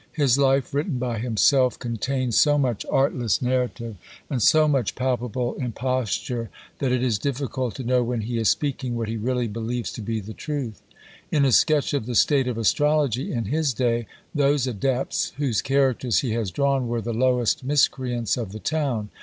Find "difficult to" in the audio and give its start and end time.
7.19-7.83